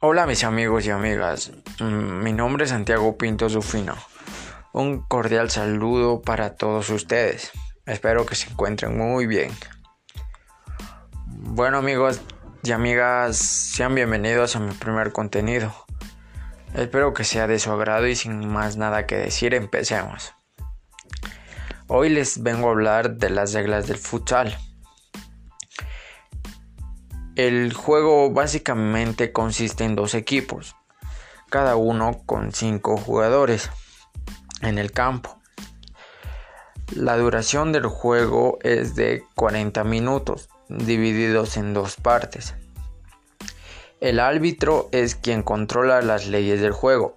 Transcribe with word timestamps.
Hola 0.00 0.26
mis 0.26 0.44
amigos 0.44 0.86
y 0.86 0.90
amigas, 0.90 1.50
mm, 1.80 2.22
mi 2.22 2.32
nombre 2.32 2.62
es 2.62 2.70
Santiago 2.70 3.18
Pinto 3.18 3.50
Zufino. 3.50 3.96
Un 4.72 5.00
cordial 5.00 5.50
saludo 5.50 6.22
para 6.22 6.54
todos 6.54 6.88
ustedes. 6.90 7.50
Espero 7.84 8.24
que 8.24 8.36
se 8.36 8.48
encuentren 8.48 8.96
muy 8.96 9.26
bien. 9.26 9.50
Bueno 11.26 11.78
amigos 11.78 12.20
y 12.62 12.70
amigas, 12.70 13.38
sean 13.38 13.96
bienvenidos 13.96 14.54
a 14.54 14.60
mi 14.60 14.72
primer 14.72 15.10
contenido. 15.10 15.74
Espero 16.74 17.12
que 17.12 17.24
sea 17.24 17.48
de 17.48 17.58
su 17.58 17.72
agrado 17.72 18.06
y 18.06 18.14
sin 18.14 18.46
más 18.48 18.76
nada 18.76 19.04
que 19.04 19.16
decir, 19.16 19.52
empecemos. 19.52 20.32
Hoy 21.88 22.10
les 22.10 22.40
vengo 22.44 22.68
a 22.68 22.70
hablar 22.70 23.16
de 23.16 23.30
las 23.30 23.52
reglas 23.52 23.88
del 23.88 23.98
futsal. 23.98 24.56
El 27.38 27.72
juego 27.72 28.32
básicamente 28.32 29.30
consiste 29.30 29.84
en 29.84 29.94
dos 29.94 30.14
equipos, 30.14 30.74
cada 31.48 31.76
uno 31.76 32.20
con 32.26 32.50
cinco 32.50 32.96
jugadores 32.96 33.70
en 34.60 34.76
el 34.76 34.90
campo. 34.90 35.38
La 36.96 37.16
duración 37.16 37.70
del 37.70 37.86
juego 37.86 38.58
es 38.62 38.96
de 38.96 39.22
40 39.36 39.84
minutos, 39.84 40.48
divididos 40.68 41.56
en 41.56 41.74
dos 41.74 41.94
partes. 41.94 42.56
El 44.00 44.18
árbitro 44.18 44.88
es 44.90 45.14
quien 45.14 45.44
controla 45.44 46.02
las 46.02 46.26
leyes 46.26 46.60
del 46.60 46.72
juego. 46.72 47.16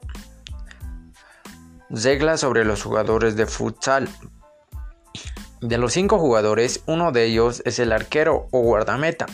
Reglas 1.89 2.41
sobre 2.41 2.63
los 2.63 2.83
jugadores 2.83 3.35
de 3.35 3.47
futsal. 3.47 4.07
De 5.61 5.79
los 5.79 5.93
cinco 5.93 6.19
jugadores, 6.19 6.83
uno 6.85 7.11
de 7.11 7.25
ellos 7.25 7.63
es 7.65 7.79
el 7.79 7.91
arquero 7.91 8.49
o 8.51 8.59
guardameta. 8.59 9.25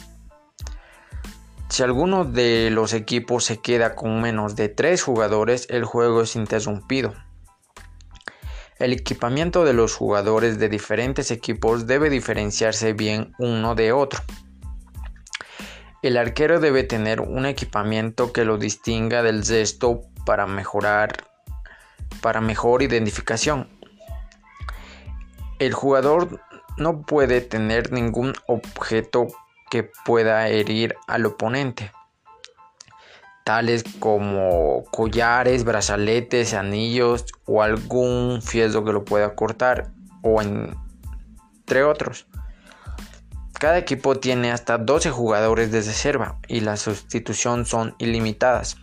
Si 1.69 1.83
alguno 1.83 2.25
de 2.25 2.69
los 2.71 2.93
equipos 2.93 3.43
se 3.43 3.59
queda 3.59 3.93
con 3.95 4.21
menos 4.21 4.55
de 4.55 4.69
3 4.69 5.01
jugadores, 5.01 5.67
el 5.69 5.83
juego 5.85 6.21
es 6.21 6.35
interrumpido. 6.35 7.13
El 8.79 8.93
equipamiento 8.93 9.65
de 9.65 9.73
los 9.73 9.95
jugadores 9.95 10.59
de 10.59 10.69
diferentes 10.69 11.31
equipos 11.31 11.87
debe 11.87 12.09
diferenciarse 12.09 12.93
bien 12.93 13.33
uno 13.39 13.75
de 13.75 13.91
otro. 13.91 14.21
El 16.03 16.15
arquero 16.15 16.59
debe 16.59 16.83
tener 16.83 17.21
un 17.21 17.45
equipamiento 17.45 18.31
que 18.31 18.45
lo 18.45 18.57
distinga 18.57 19.23
del 19.23 19.45
resto 19.45 20.01
para 20.25 20.45
mejorar 20.45 21.27
para 22.21 22.39
mejor 22.41 22.83
identificación. 22.83 23.67
El 25.59 25.73
jugador 25.73 26.39
no 26.77 27.01
puede 27.01 27.41
tener 27.41 27.91
ningún 27.91 28.33
objeto 28.47 29.27
que 29.69 29.89
pueda 30.05 30.47
herir 30.47 30.95
al 31.07 31.25
oponente, 31.25 31.91
tales 33.43 33.83
como 33.99 34.83
collares, 34.91 35.63
brazaletes, 35.63 36.53
anillos 36.53 37.25
o 37.45 37.63
algún 37.63 38.41
fierro 38.41 38.83
que 38.83 38.93
lo 38.93 39.05
pueda 39.05 39.35
cortar, 39.35 39.91
o 40.21 40.41
entre 40.41 41.83
otros. 41.83 42.27
Cada 43.53 43.77
equipo 43.77 44.19
tiene 44.19 44.51
hasta 44.51 44.77
12 44.77 45.09
jugadores 45.11 45.71
de 45.71 45.81
reserva 45.81 46.39
y 46.47 46.59
la 46.59 46.77
sustitución 46.77 47.65
son 47.65 47.95
ilimitadas. 47.97 48.77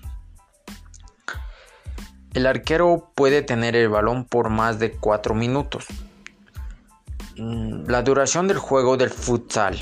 El 2.32 2.46
arquero 2.46 3.12
puede 3.14 3.42
tener 3.42 3.76
el 3.76 3.88
balón 3.88 4.24
por 4.24 4.50
más 4.50 4.80
de 4.80 4.90
4 4.92 5.34
minutos. 5.34 5.86
Mm, 7.36 7.86
la 7.86 8.02
duración 8.02 8.48
del 8.48 8.58
juego 8.58 8.96
del 8.96 9.10
futsal 9.10 9.80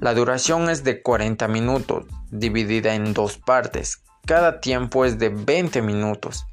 la 0.00 0.14
duración 0.14 0.70
es 0.70 0.84
de 0.84 1.02
40 1.02 1.48
minutos, 1.48 2.04
dividida 2.30 2.94
en 2.94 3.14
dos 3.14 3.36
partes. 3.36 4.02
Cada 4.26 4.60
tiempo 4.60 5.04
es 5.04 5.18
de 5.18 5.30
20 5.30 5.82
minutos. 5.82 6.46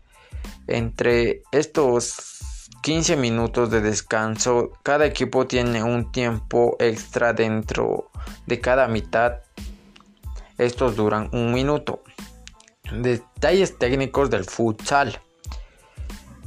Entre 0.67 1.43
estos 1.51 2.69
15 2.81 3.15
minutos 3.17 3.69
de 3.69 3.81
descanso, 3.81 4.71
cada 4.81 5.05
equipo 5.05 5.45
tiene 5.45 5.83
un 5.83 6.11
tiempo 6.11 6.75
extra 6.79 7.33
dentro 7.33 8.09
de 8.47 8.59
cada 8.59 8.87
mitad. 8.87 9.33
Estos 10.57 10.95
duran 10.95 11.29
un 11.31 11.53
minuto. 11.53 12.01
Detalles 12.91 13.77
técnicos 13.77 14.29
del 14.31 14.45
futsal. 14.45 15.19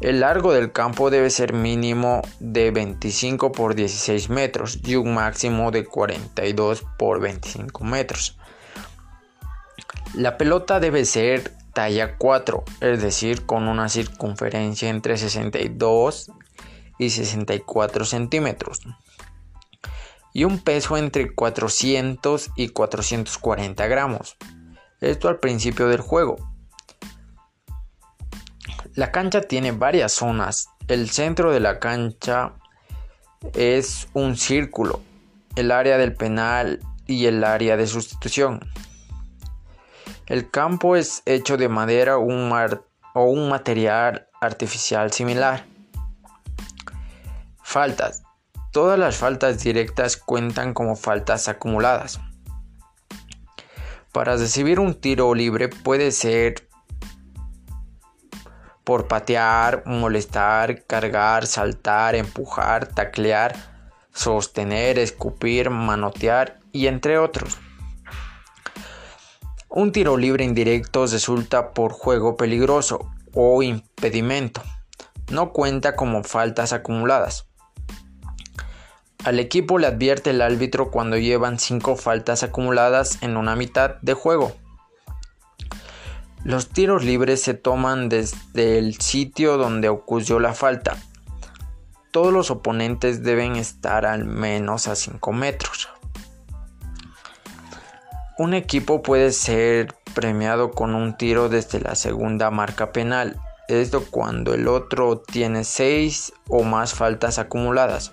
El 0.01 0.21
largo 0.21 0.53
del 0.53 0.71
campo 0.71 1.11
debe 1.11 1.29
ser 1.29 1.53
mínimo 1.53 2.23
de 2.39 2.71
25 2.71 3.51
por 3.51 3.75
16 3.75 4.31
metros 4.31 4.79
y 4.85 4.95
un 4.95 5.15
máximo 5.15 5.73
de 5.73 5.85
42 5.85 6.85
por 6.97 7.21
25 7.21 7.85
metros. 7.85 8.39
La 10.15 10.37
pelota 10.37 10.79
debe 10.79 11.05
ser 11.05 11.53
talla 11.73 12.17
4, 12.17 12.65
es 12.81 13.03
decir, 13.03 13.45
con 13.45 13.67
una 13.67 13.89
circunferencia 13.89 14.89
entre 14.89 15.17
62 15.17 16.31
y 16.99 17.11
64 17.11 18.05
centímetros 18.05 18.81
y 20.33 20.45
un 20.45 20.61
peso 20.61 20.97
entre 20.97 21.35
400 21.35 22.51
y 22.55 22.69
440 22.69 23.87
gramos. 23.89 24.37
Esto 25.01 25.29
al 25.29 25.41
principio 25.41 25.89
del 25.89 26.01
juego. 26.01 26.37
La 28.99 29.13
cancha 29.13 29.43
tiene 29.43 29.71
varias 29.71 30.11
zonas. 30.11 30.71
El 30.89 31.09
centro 31.09 31.53
de 31.53 31.61
la 31.61 31.79
cancha 31.79 32.55
es 33.55 34.09
un 34.13 34.37
círculo, 34.37 35.03
el 35.55 35.71
área 35.71 35.99
del 35.99 36.17
penal 36.17 36.81
y 37.07 37.27
el 37.27 37.45
área 37.45 37.77
de 37.77 37.87
sustitución. 37.87 38.59
El 40.27 40.51
campo 40.51 40.97
es 40.97 41.23
hecho 41.27 41.57
de 41.57 41.69
madera 41.69 42.19
o 42.19 42.25
un 42.25 43.49
material 43.49 44.27
artificial 44.41 45.13
similar. 45.13 45.65
Faltas. 47.63 48.25
Todas 48.73 48.99
las 48.99 49.17
faltas 49.17 49.63
directas 49.63 50.17
cuentan 50.17 50.75
como 50.75 50.97
faltas 50.97 51.47
acumuladas. 51.47 52.19
Para 54.11 54.35
recibir 54.37 54.81
un 54.81 54.95
tiro 54.95 55.33
libre 55.37 55.69
puede 55.69 56.11
ser 56.11 56.68
por 58.89 59.07
patear, 59.07 59.83
molestar, 59.85 60.83
cargar, 60.87 61.47
saltar, 61.47 62.15
empujar, 62.15 62.87
taclear, 62.87 63.55
sostener, 64.15 64.99
escupir, 64.99 65.69
manotear 65.69 66.59
y 66.73 66.87
entre 66.87 67.19
otros. 67.19 67.59
Un 69.69 69.93
tiro 69.93 70.17
libre 70.17 70.43
indirecto 70.43 71.07
resulta 71.07 71.75
por 71.75 71.93
juego 71.93 72.39
peligroso 72.39 73.11
o 73.35 73.63
impedimento. 73.63 74.63
No 75.31 75.53
cuenta 75.53 75.95
como 75.95 76.25
faltas 76.25 76.73
acumuladas. 76.73 77.47
Al 79.23 79.39
equipo 79.39 79.79
le 79.79 79.89
advierte 79.89 80.31
el 80.31 80.41
árbitro 80.41 80.91
cuando 80.91 81.19
llevan 81.19 81.59
5 81.59 81.95
faltas 81.97 82.43
acumuladas 82.43 83.23
en 83.23 83.37
una 83.37 83.55
mitad 83.55 83.97
de 84.01 84.15
juego. 84.15 84.57
Los 86.45 86.69
tiros 86.69 87.05
libres 87.05 87.43
se 87.43 87.55
toman 87.55 88.09
desde 88.09 88.79
el 88.79 89.01
sitio 89.01 89.57
donde 89.57 89.89
ocurrió 89.89 90.39
la 90.39 90.55
falta. 90.55 90.97
Todos 92.11 92.33
los 92.33 92.51
oponentes 92.51 93.23
deben 93.23 93.57
estar 93.57 94.07
al 94.07 94.25
menos 94.25 94.89
a 94.89 94.95
5 94.95 95.33
metros. 95.33 95.89
Un 98.39 98.55
equipo 98.55 99.03
puede 99.03 99.33
ser 99.33 99.95
premiado 100.15 100.71
con 100.71 100.95
un 100.95 101.17
tiro 101.17 101.49
desde 101.49 101.81
la 101.81 101.97
segunda 101.97 102.51
marca 102.51 102.93
penal, 102.93 103.41
esto 103.69 104.05
cuando 104.09 104.55
el 104.55 104.69
otro 104.69 105.19
tiene 105.21 105.65
6 105.65 106.33
o 106.49 106.63
más 106.63 106.95
faltas 106.95 107.39
acumuladas. 107.39 108.13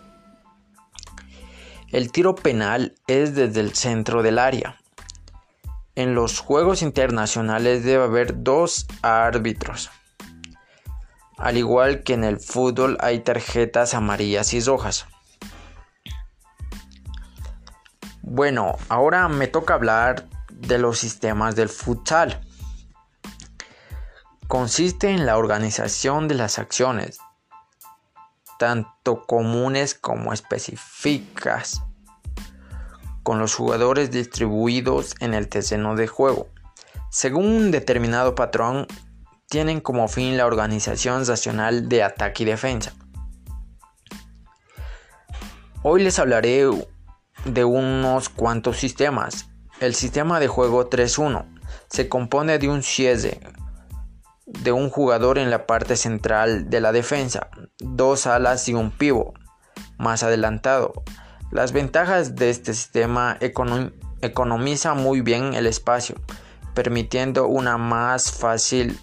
El 1.92 2.12
tiro 2.12 2.36
penal 2.36 2.96
es 3.08 3.36
desde 3.36 3.62
el 3.62 3.74
centro 3.76 4.24
del 4.24 4.40
área. 4.40 4.78
En 5.96 6.14
los 6.14 6.40
juegos 6.40 6.82
internacionales 6.82 7.86
debe 7.86 8.04
haber 8.04 8.44
dos 8.44 8.86
árbitros. 9.02 9.90
Al 11.38 11.58
igual 11.58 12.04
que 12.04 12.14
en 12.14 12.26
el 12.26 12.38
fútbol 12.38 12.98
hay 13.00 13.20
tarjetas 13.20 13.94
amarillas 13.94 14.54
y 14.54 14.60
rojas. 14.60 15.06
Bueno, 18.22 18.76
ahora 18.90 19.30
me 19.30 19.48
toca 19.48 19.76
hablar 19.76 20.28
de 20.50 20.80
los 20.80 21.00
sistemas 21.00 21.56
del 21.56 21.70
futsal. 21.70 22.42
Consiste 24.48 25.12
en 25.12 25.26
la 25.26 25.38
organización 25.38 26.28
de 26.28 26.36
las 26.36 26.60
acciones, 26.60 27.20
tanto 28.60 29.26
comunes 29.26 29.94
como 29.96 30.34
específicas 30.34 31.82
con 33.26 33.40
los 33.40 33.56
jugadores 33.56 34.12
distribuidos 34.12 35.16
en 35.20 35.34
el 35.34 35.50
terreno 35.50 35.96
de 35.96 36.06
juego. 36.06 36.48
Según 37.10 37.48
un 37.48 37.72
determinado 37.72 38.36
patrón, 38.36 38.86
tienen 39.50 39.82
como 39.82 40.08
fin 40.08 40.38
la 40.38 40.46
organización 40.46 41.26
racional 41.26 41.90
de 41.90 42.04
ataque 42.04 42.44
y 42.44 42.46
defensa. 42.46 42.94
Hoy 45.82 46.04
les 46.04 46.20
hablaré 46.20 46.70
de 47.46 47.66
unos 47.66 48.30
cuantos 48.30 48.78
sistemas. 48.78 49.50
El 49.80 49.96
sistema 49.96 50.40
de 50.40 50.48
juego 50.48 50.88
3-1 50.92 51.48
Se 51.88 52.08
compone 52.08 52.60
de 52.60 52.70
un 52.70 52.84
cierre 52.84 53.40
de 54.46 54.72
un 54.72 54.92
jugador 54.92 55.40
en 55.40 55.50
la 55.50 55.66
parte 55.66 55.96
central 55.96 56.70
de 56.70 56.80
la 56.80 56.92
defensa, 56.92 57.50
dos 57.80 58.28
alas 58.28 58.70
y 58.70 58.76
un 58.76 58.92
pivo 58.92 59.34
más 59.98 60.22
adelantado. 60.22 60.94
Las 61.52 61.72
ventajas 61.72 62.36
de 62.36 62.50
este 62.50 62.74
sistema 62.74 63.38
economiza 63.40 64.94
muy 64.94 65.22
bien 65.22 65.54
el 65.54 65.68
espacio, 65.68 66.16
permitiendo 66.74 67.48
una 67.48 67.78
más 67.78 68.32
fácil 68.32 69.00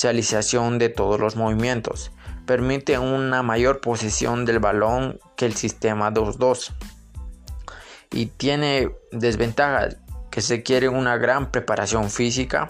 realización 0.00 0.78
de 0.78 0.88
todos 0.88 1.20
los 1.20 1.36
movimientos. 1.36 2.10
Permite 2.46 2.98
una 2.98 3.42
mayor 3.42 3.80
posesión 3.80 4.44
del 4.44 4.58
balón 4.58 5.18
que 5.36 5.46
el 5.46 5.54
sistema 5.54 6.12
2-2. 6.12 6.72
Y 8.10 8.26
tiene 8.26 8.90
desventajas 9.12 9.96
que 10.30 10.42
se 10.42 10.62
quiere 10.62 10.88
una 10.88 11.16
gran 11.16 11.50
preparación 11.50 12.10
física 12.10 12.68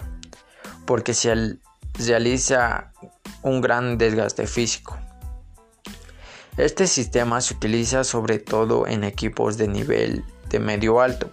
porque 0.85 1.13
se 1.13 1.57
realiza 1.97 2.93
un 3.41 3.59
gran 3.61 3.97
desgaste 3.97 4.47
físico. 4.47 4.97
Este 6.57 6.87
sistema 6.87 7.41
se 7.41 7.53
utiliza 7.53 8.05
sobre 8.05 8.39
todo 8.39 8.87
en 8.87 9.03
equipos 9.03 9.57
de 9.57 9.67
nivel 9.67 10.23
de 10.49 10.59
medio 10.59 11.01
alto 11.01 11.29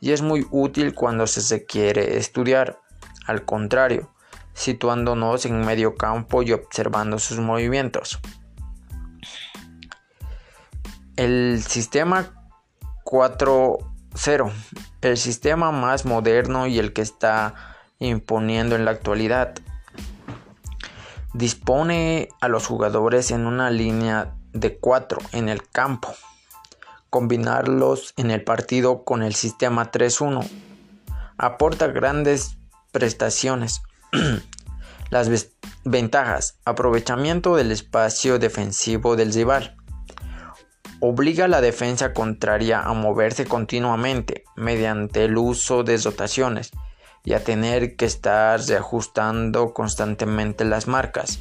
y 0.00 0.10
es 0.10 0.20
muy 0.20 0.46
útil 0.50 0.94
cuando 0.94 1.28
se 1.28 1.64
quiere 1.64 2.18
estudiar. 2.18 2.80
Al 3.26 3.44
contrario, 3.44 4.10
situándonos 4.54 5.46
en 5.46 5.64
medio 5.64 5.94
campo 5.94 6.42
y 6.42 6.52
observando 6.52 7.20
sus 7.20 7.38
movimientos. 7.38 8.18
El 11.14 11.62
sistema 11.62 12.50
4.0, 13.04 14.52
el 15.02 15.16
sistema 15.16 15.70
más 15.70 16.04
moderno 16.04 16.66
y 16.66 16.80
el 16.80 16.92
que 16.92 17.02
está 17.02 17.54
imponiendo 18.00 18.74
en 18.74 18.84
la 18.84 18.90
actualidad, 18.90 19.54
dispone 21.34 22.28
a 22.40 22.48
los 22.48 22.66
jugadores 22.66 23.30
en 23.30 23.46
una 23.46 23.70
línea 23.70 24.34
de 24.52 24.78
4 24.78 25.18
en 25.32 25.48
el 25.48 25.68
campo. 25.68 26.14
Combinarlos 27.10 28.12
en 28.16 28.30
el 28.30 28.44
partido 28.44 29.04
con 29.04 29.22
el 29.22 29.34
sistema 29.34 29.90
3-1 29.90 30.48
aporta 31.38 31.86
grandes 31.86 32.58
prestaciones 32.92 33.82
Las 35.10 35.30
ventajas. 35.84 36.58
Aprovechamiento 36.66 37.56
del 37.56 37.72
espacio 37.72 38.38
defensivo 38.38 39.16
del 39.16 39.32
rival. 39.32 39.74
Obliga 41.00 41.46
a 41.46 41.48
la 41.48 41.62
defensa 41.62 42.12
contraria 42.12 42.82
a 42.82 42.92
moverse 42.92 43.46
continuamente 43.46 44.44
mediante 44.54 45.24
el 45.24 45.38
uso 45.38 45.82
de 45.82 45.96
dotaciones 45.96 46.72
y 47.24 47.32
a 47.32 47.42
tener 47.42 47.96
que 47.96 48.04
estar 48.04 48.60
reajustando 48.60 49.72
constantemente 49.72 50.66
las 50.66 50.88
marcas. 50.88 51.38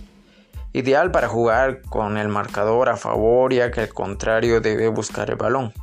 Ideal 0.78 1.12
para 1.12 1.28
jugar 1.28 1.82
con 1.84 2.18
el 2.18 2.28
marcador 2.28 2.90
a 2.90 2.98
favor 2.98 3.54
ya 3.54 3.72
que 3.72 3.82
el 3.84 3.94
contrario 3.94 4.62
debe 4.62 4.88
buscar 4.90 5.30
el 5.30 5.36
balón. 5.36 5.74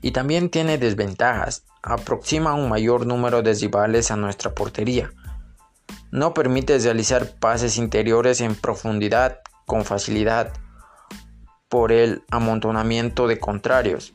Y 0.00 0.12
también 0.12 0.50
tiene 0.50 0.78
desventajas. 0.78 1.64
Aproxima 1.82 2.54
un 2.54 2.68
mayor 2.68 3.06
número 3.06 3.42
de 3.42 3.54
rivales 3.54 4.10
a 4.10 4.16
nuestra 4.16 4.54
portería 4.54 5.10
no 6.14 6.32
permite 6.32 6.78
realizar 6.78 7.40
pases 7.40 7.76
interiores 7.76 8.40
en 8.40 8.54
profundidad 8.54 9.40
con 9.66 9.84
facilidad 9.84 10.52
por 11.68 11.90
el 11.90 12.22
amontonamiento 12.30 13.26
de 13.26 13.40
contrarios. 13.40 14.14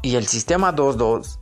Y 0.00 0.14
el 0.14 0.28
sistema 0.28 0.72
2-2 0.72 1.40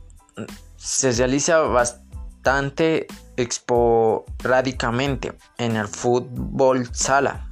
se 0.77 1.11
realiza 1.11 1.59
bastante 1.59 3.05
esporádicamente 3.41 5.37
en 5.57 5.77
el 5.77 5.87
fútbol 5.87 6.93
sala 6.93 7.49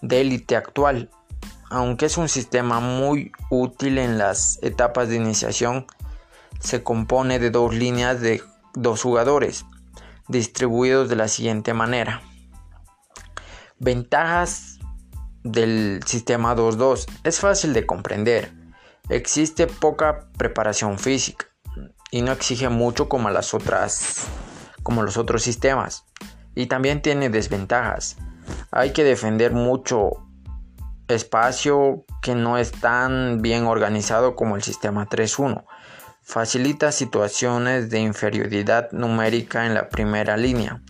de 0.00 0.22
élite 0.22 0.56
actual, 0.56 1.10
aunque 1.68 2.06
es 2.06 2.16
un 2.16 2.28
sistema 2.28 2.80
muy 2.80 3.32
útil 3.50 3.98
en 3.98 4.18
las 4.18 4.58
etapas 4.62 5.08
de 5.08 5.16
iniciación, 5.16 5.86
se 6.58 6.82
compone 6.82 7.38
de 7.38 7.50
dos 7.50 7.74
líneas 7.74 8.20
de 8.20 8.42
dos 8.74 9.02
jugadores, 9.02 9.66
distribuidos 10.28 11.08
de 11.08 11.16
la 11.16 11.28
siguiente 11.28 11.74
manera. 11.74 12.22
Ventajas 13.78 14.78
del 15.42 16.00
sistema 16.06 16.54
2-2. 16.54 17.06
Es 17.24 17.40
fácil 17.40 17.72
de 17.72 17.86
comprender. 17.86 18.52
Existe 19.08 19.66
poca 19.66 20.30
preparación 20.36 20.98
física 20.98 21.46
y 22.10 22.22
no 22.22 22.32
exige 22.32 22.68
mucho 22.68 23.08
como 23.08 23.30
las 23.30 23.54
otras 23.54 24.26
como 24.82 25.02
los 25.02 25.16
otros 25.16 25.42
sistemas. 25.42 26.04
Y 26.54 26.66
también 26.66 27.02
tiene 27.02 27.30
desventajas. 27.30 28.16
Hay 28.70 28.92
que 28.92 29.04
defender 29.04 29.52
mucho 29.52 30.10
espacio 31.08 32.04
que 32.22 32.34
no 32.34 32.58
es 32.58 32.72
tan 32.72 33.42
bien 33.42 33.66
organizado 33.66 34.36
como 34.36 34.56
el 34.56 34.62
sistema 34.62 35.08
3-1 35.08 35.64
facilita 36.30 36.92
situaciones 36.92 37.90
de 37.90 37.98
inferioridad 37.98 38.92
numérica 38.92 39.66
en 39.66 39.74
la 39.74 39.88
primera 39.88 40.36
línea 40.36 40.80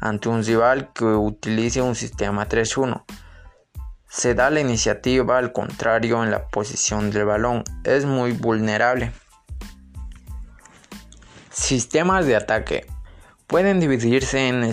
ante 0.00 0.28
un 0.28 0.44
rival 0.44 0.92
que 0.92 1.04
utilice 1.04 1.80
un 1.80 1.94
sistema 1.94 2.46
3-1. 2.46 3.04
Se 4.08 4.34
da 4.34 4.50
la 4.50 4.60
iniciativa 4.60 5.38
al 5.38 5.52
contrario 5.52 6.22
en 6.22 6.30
la 6.30 6.48
posición 6.48 7.10
del 7.10 7.24
balón, 7.24 7.64
es 7.84 8.04
muy 8.04 8.32
vulnerable. 8.32 9.12
Sistemas 11.50 12.26
de 12.26 12.36
ataque 12.36 12.86
pueden 13.52 13.80
dividirse 13.80 14.48
en 14.48 14.68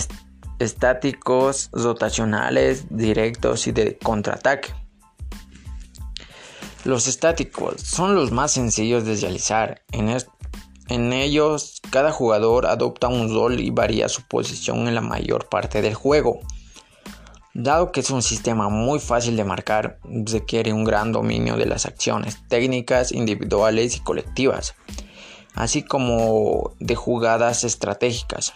estáticos, 0.57 1.69
rotacionales, 1.73 2.85
directos 2.89 3.67
y 3.67 3.73
de 3.73 3.97
contraataque. 3.97 4.73
Los 6.85 7.07
estáticos 7.07 7.81
son 7.81 8.15
los 8.15 8.31
más 8.31 8.53
sencillos 8.53 9.03
de 9.03 9.17
realizar. 9.17 9.81
En, 9.91 11.11
ellos, 11.13 11.81
cada 11.91 12.13
jugador 12.13 12.67
adopta 12.67 13.09
un 13.09 13.33
rol 13.33 13.59
y 13.59 13.69
varía 13.69 14.07
su 14.07 14.21
posición 14.23 14.87
en 14.87 14.95
la 14.95 15.01
mayor 15.01 15.49
parte 15.49 15.81
del 15.81 15.93
juego. 15.93 16.39
Dado 17.53 17.91
que 17.91 17.99
es 17.99 18.09
un 18.11 18.21
sistema 18.21 18.69
muy 18.69 18.99
fácil 18.99 19.35
de 19.35 19.43
marcar, 19.43 19.99
requiere 20.05 20.71
un 20.71 20.85
gran 20.85 21.11
dominio 21.11 21.57
de 21.57 21.65
las 21.65 21.85
acciones 21.85 22.37
técnicas 22.47 23.11
individuales 23.11 23.97
y 23.97 23.99
colectivas, 23.99 24.75
así 25.53 25.83
como 25.83 26.71
de 26.79 26.95
jugadas 26.95 27.65
estratégicas. 27.65 28.53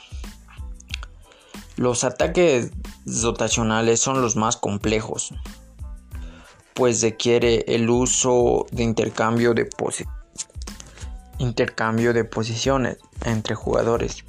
Los 1.75 2.03
ataques 2.03 2.71
rotacionales 3.05 3.99
son 3.99 4.21
los 4.21 4.35
más 4.35 4.57
complejos, 4.57 5.33
pues 6.73 7.01
requiere 7.01 7.65
el 7.67 7.89
uso 7.89 8.65
de 8.71 8.83
intercambio 8.83 9.53
de, 9.53 9.69
intercambio 11.39 12.13
de 12.13 12.25
posiciones 12.25 12.97
entre 13.25 13.55
jugadores, 13.55 14.23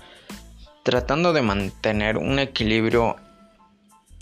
tratando 0.82 1.32
de 1.32 1.42
mantener 1.42 2.16
un 2.18 2.38
equilibrio 2.38 3.16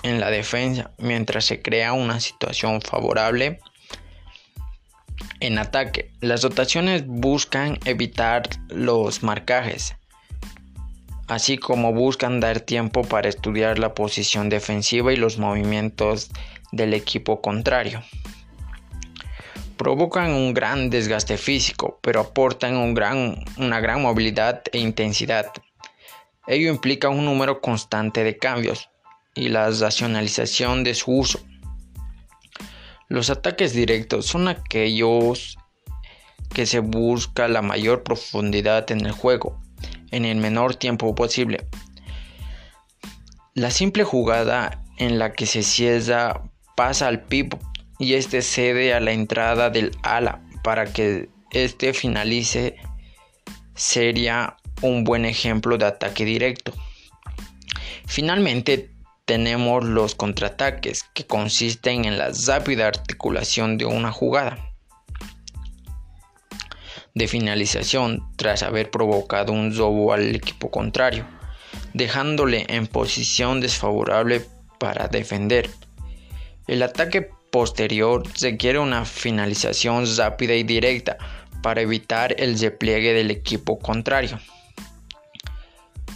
en 0.02 0.20
la 0.20 0.30
defensa 0.30 0.90
mientras 0.98 1.44
se 1.44 1.62
crea 1.62 1.92
una 1.92 2.20
situación 2.20 2.80
favorable 2.80 3.60
en 5.40 5.58
ataque. 5.58 6.12
Las 6.20 6.42
dotaciones 6.42 7.06
buscan 7.06 7.78
evitar 7.84 8.42
los 8.68 9.22
marcajes, 9.22 9.94
así 11.28 11.58
como 11.58 11.92
buscan 11.92 12.40
dar 12.40 12.60
tiempo 12.60 13.02
para 13.02 13.28
estudiar 13.28 13.78
la 13.78 13.94
posición 13.94 14.48
defensiva 14.48 15.12
y 15.12 15.16
los 15.16 15.38
movimientos 15.38 16.30
del 16.72 16.94
equipo 16.94 17.40
contrario. 17.40 18.02
Provocan 19.76 20.32
un 20.32 20.54
gran 20.54 20.90
desgaste 20.90 21.38
físico, 21.38 21.98
pero 22.02 22.20
aportan 22.20 22.76
un 22.76 22.94
gran, 22.94 23.44
una 23.56 23.80
gran 23.80 24.02
movilidad 24.02 24.62
e 24.72 24.78
intensidad. 24.78 25.46
Ello 26.46 26.70
implica 26.70 27.08
un 27.08 27.24
número 27.24 27.60
constante 27.60 28.24
de 28.24 28.36
cambios 28.36 28.90
y 29.34 29.48
la 29.48 29.70
racionalización 29.70 30.84
de 30.84 30.94
su 30.94 31.12
uso. 31.12 31.40
Los 33.08 33.30
ataques 33.30 33.72
directos 33.72 34.26
son 34.26 34.48
aquellos 34.48 35.58
que 36.52 36.66
se 36.66 36.80
busca 36.80 37.48
la 37.48 37.62
mayor 37.62 38.02
profundidad 38.02 38.90
en 38.90 39.06
el 39.06 39.12
juego 39.12 39.62
en 40.12 40.24
el 40.24 40.36
menor 40.36 40.76
tiempo 40.76 41.14
posible. 41.14 41.66
La 43.54 43.70
simple 43.70 44.04
jugada 44.04 44.82
en 44.98 45.18
la 45.18 45.32
que 45.32 45.46
se 45.46 45.62
cierra 45.62 46.42
pasa 46.76 47.08
al 47.08 47.22
pivot 47.22 47.60
y 47.98 48.14
este 48.14 48.42
cede 48.42 48.94
a 48.94 49.00
la 49.00 49.12
entrada 49.12 49.68
del 49.68 49.92
ala 50.02 50.42
para 50.64 50.92
que 50.92 51.28
este 51.50 51.92
finalice 51.92 52.76
sería 53.74 54.56
un 54.80 55.04
buen 55.04 55.24
ejemplo 55.24 55.76
de 55.76 55.86
ataque 55.86 56.24
directo. 56.24 56.72
Finalmente 58.06 58.90
tenemos 59.24 59.84
los 59.84 60.14
contraataques 60.14 61.04
que 61.14 61.26
consisten 61.26 62.04
en 62.04 62.18
la 62.18 62.30
rápida 62.46 62.86
articulación 62.88 63.78
de 63.78 63.84
una 63.84 64.12
jugada. 64.12 64.71
De 67.14 67.28
finalización 67.28 68.26
tras 68.36 68.62
haber 68.62 68.90
provocado 68.90 69.52
un 69.52 69.76
robo 69.76 70.12
al 70.12 70.34
equipo 70.34 70.70
contrario, 70.70 71.26
dejándole 71.92 72.66
en 72.68 72.86
posición 72.86 73.60
desfavorable 73.60 74.46
para 74.78 75.08
defender. 75.08 75.70
El 76.66 76.82
ataque 76.82 77.28
posterior 77.50 78.22
requiere 78.40 78.78
una 78.78 79.04
finalización 79.04 80.06
rápida 80.16 80.54
y 80.54 80.62
directa 80.62 81.18
para 81.62 81.82
evitar 81.82 82.34
el 82.38 82.58
repliegue 82.58 83.12
del 83.12 83.30
equipo 83.30 83.78
contrario. 83.78 84.38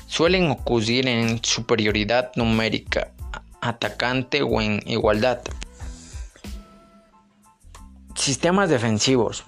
Suelen 0.07 0.51
ocurrir 0.51 1.07
en 1.09 1.45
superioridad 1.45 2.33
numérica, 2.37 3.13
atacante 3.61 4.43
o 4.43 4.61
en 4.61 4.81
igualdad. 4.87 5.41
Sistemas 8.15 8.71
defensivos. 8.71 9.45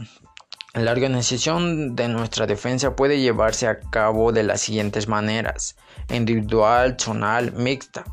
La 0.78 0.92
organización 0.92 1.96
de 1.96 2.06
nuestra 2.06 2.46
defensa 2.46 2.94
puede 2.94 3.20
llevarse 3.20 3.66
a 3.66 3.80
cabo 3.80 4.30
de 4.30 4.44
las 4.44 4.60
siguientes 4.60 5.08
maneras: 5.08 5.74
individual, 6.08 6.96
zonal, 7.00 7.52
mixta. 7.52 8.04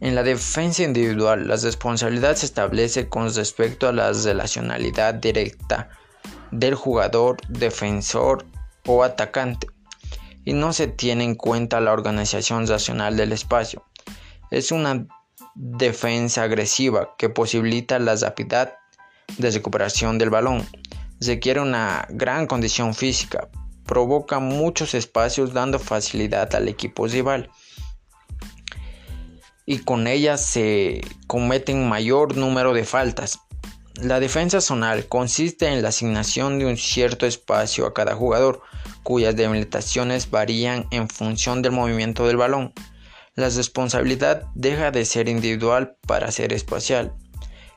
En 0.00 0.14
la 0.14 0.22
defensa 0.22 0.82
individual, 0.82 1.48
la 1.48 1.56
responsabilidad 1.56 2.36
se 2.36 2.44
establece 2.44 3.08
con 3.08 3.34
respecto 3.34 3.88
a 3.88 3.92
la 3.92 4.12
relacionalidad 4.12 5.14
directa 5.14 5.88
del 6.50 6.74
jugador, 6.74 7.38
defensor 7.48 8.44
o 8.86 9.02
atacante 9.02 9.66
y 10.44 10.52
no 10.52 10.74
se 10.74 10.86
tiene 10.86 11.24
en 11.24 11.34
cuenta 11.34 11.80
la 11.80 11.94
organización 11.94 12.66
racional 12.66 13.16
del 13.16 13.32
espacio. 13.32 13.86
Es 14.50 14.70
una 14.70 15.06
defensa 15.54 16.42
agresiva 16.42 17.14
que 17.16 17.30
posibilita 17.30 17.98
la 17.98 18.16
rapidez 18.16 18.68
de 19.38 19.50
recuperación 19.50 20.18
del 20.18 20.28
balón. 20.28 20.68
Requiere 21.20 21.60
una 21.60 22.06
gran 22.08 22.46
condición 22.46 22.94
física, 22.94 23.48
provoca 23.84 24.38
muchos 24.38 24.94
espacios 24.94 25.52
dando 25.52 25.78
facilidad 25.78 26.54
al 26.54 26.66
equipo 26.68 27.06
rival 27.06 27.50
y 29.66 29.78
con 29.78 30.06
ella 30.06 30.36
se 30.36 31.02
cometen 31.26 31.88
mayor 31.88 32.36
número 32.36 32.72
de 32.72 32.84
faltas. 32.84 33.38
La 34.02 34.18
defensa 34.18 34.60
zonal 34.60 35.06
consiste 35.06 35.68
en 35.68 35.82
la 35.82 35.90
asignación 35.90 36.58
de 36.58 36.66
un 36.66 36.76
cierto 36.76 37.26
espacio 37.26 37.86
a 37.86 37.92
cada 37.92 38.14
jugador, 38.14 38.62
cuyas 39.02 39.36
delimitaciones 39.36 40.30
varían 40.30 40.86
en 40.90 41.08
función 41.08 41.60
del 41.60 41.72
movimiento 41.72 42.26
del 42.26 42.38
balón. 42.38 42.72
La 43.34 43.50
responsabilidad 43.50 44.44
deja 44.54 44.90
de 44.90 45.04
ser 45.04 45.28
individual 45.28 45.96
para 46.06 46.32
ser 46.32 46.52
espacial 46.52 47.14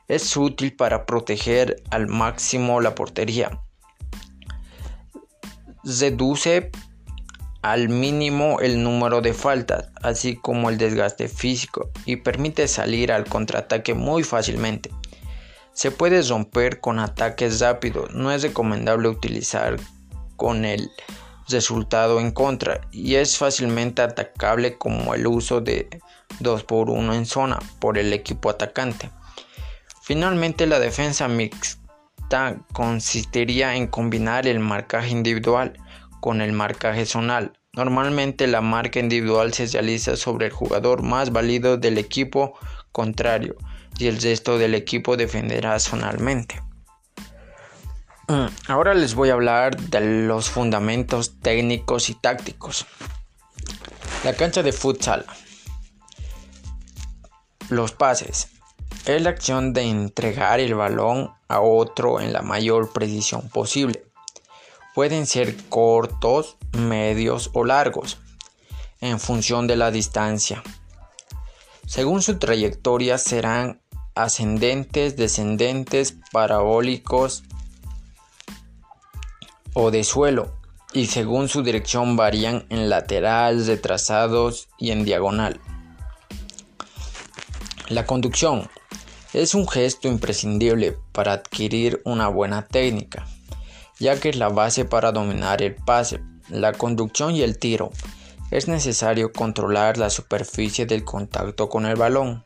es 0.07 0.35
útil 0.35 0.75
para 0.75 1.05
proteger 1.05 1.83
al 1.91 2.07
máximo 2.07 2.81
la 2.81 2.95
portería. 2.95 3.61
Reduce 5.83 6.71
al 7.61 7.87
mínimo 7.87 8.59
el 8.59 8.83
número 8.83 9.21
de 9.21 9.33
faltas, 9.33 9.89
así 10.01 10.35
como 10.35 10.69
el 10.69 10.77
desgaste 10.77 11.29
físico, 11.29 11.89
y 12.05 12.17
permite 12.17 12.67
salir 12.67 13.11
al 13.11 13.25
contraataque 13.25 13.93
muy 13.93 14.23
fácilmente. 14.23 14.91
Se 15.71 15.89
puede 15.89 16.21
romper 16.21 16.81
con 16.81 16.99
ataques 16.99 17.59
rápidos, 17.61 18.13
no 18.13 18.31
es 18.31 18.43
recomendable 18.43 19.07
utilizar 19.07 19.77
con 20.35 20.65
el 20.65 20.91
resultado 21.47 22.19
en 22.19 22.31
contra 22.31 22.81
y 22.91 23.15
es 23.15 23.37
fácilmente 23.37 24.01
atacable 24.01 24.77
como 24.77 25.13
el 25.13 25.27
uso 25.27 25.61
de 25.61 26.01
2 26.39 26.63
por 26.63 26.89
1 26.89 27.13
en 27.13 27.25
zona 27.25 27.59
por 27.79 27.97
el 27.97 28.13
equipo 28.13 28.49
atacante. 28.49 29.09
Finalmente, 30.03 30.67
la 30.67 30.79
defensa 30.79 31.29
mixta 31.29 32.57
consistiría 32.73 33.77
en 33.77 33.87
combinar 33.87 34.47
el 34.47 34.59
marcaje 34.59 35.11
individual 35.11 35.79
con 36.19 36.41
el 36.41 36.51
marcaje 36.51 37.05
zonal. 37.05 37.57
Normalmente 37.71 38.47
la 38.47 38.59
marca 38.59 38.99
individual 38.99 39.53
se 39.53 39.65
realiza 39.67 40.17
sobre 40.17 40.47
el 40.47 40.51
jugador 40.51 41.03
más 41.03 41.31
válido 41.31 41.77
del 41.77 41.97
equipo 41.97 42.59
contrario 42.91 43.55
y 43.97 44.07
el 44.07 44.21
resto 44.21 44.57
del 44.57 44.75
equipo 44.75 45.15
defenderá 45.15 45.79
zonalmente. 45.79 46.61
Mm, 48.27 48.47
ahora 48.67 48.93
les 48.95 49.15
voy 49.15 49.29
a 49.29 49.33
hablar 49.33 49.77
de 49.77 50.01
los 50.27 50.49
fundamentos 50.49 51.39
técnicos 51.39 52.09
y 52.09 52.15
tácticos. 52.15 52.85
La 54.25 54.33
cancha 54.33 54.63
de 54.63 54.73
futsal. 54.73 55.25
Los 57.69 57.93
pases 57.93 58.49
es 59.05 59.21
la 59.21 59.31
acción 59.31 59.73
de 59.73 59.83
entregar 59.83 60.59
el 60.59 60.75
balón 60.75 61.31
a 61.47 61.59
otro 61.59 62.21
en 62.21 62.31
la 62.31 62.41
mayor 62.41 62.93
precisión 62.93 63.49
posible. 63.49 64.03
Pueden 64.95 65.25
ser 65.25 65.57
cortos, 65.69 66.57
medios 66.77 67.49
o 67.53 67.65
largos, 67.65 68.17
en 69.01 69.19
función 69.19 69.67
de 69.67 69.75
la 69.75 69.91
distancia. 69.91 70.63
Según 71.85 72.21
su 72.21 72.37
trayectoria 72.39 73.17
serán 73.17 73.81
ascendentes, 74.15 75.17
descendentes, 75.17 76.15
parabólicos 76.31 77.43
o 79.73 79.91
de 79.91 80.03
suelo, 80.03 80.53
y 80.93 81.07
según 81.07 81.49
su 81.49 81.63
dirección 81.63 82.15
varían 82.15 82.65
en 82.69 82.89
lateral, 82.89 83.65
retrasados 83.65 84.69
y 84.77 84.91
en 84.91 85.03
diagonal. 85.03 85.59
La 87.89 88.05
conducción 88.05 88.69
es 89.33 89.55
un 89.55 89.67
gesto 89.67 90.07
imprescindible 90.07 90.95
para 91.11 91.33
adquirir 91.33 92.01
una 92.05 92.27
buena 92.27 92.67
técnica, 92.67 93.27
ya 93.99 94.19
que 94.19 94.29
es 94.29 94.35
la 94.35 94.49
base 94.49 94.85
para 94.85 95.11
dominar 95.11 95.63
el 95.63 95.75
pase, 95.75 96.21
la 96.49 96.73
conducción 96.73 97.35
y 97.35 97.41
el 97.41 97.57
tiro. 97.57 97.91
Es 98.51 98.67
necesario 98.67 99.31
controlar 99.31 99.97
la 99.97 100.11
superficie 100.11 100.85
del 100.85 101.03
contacto 101.03 101.67
con 101.67 101.87
el 101.87 101.95
balón, 101.95 102.45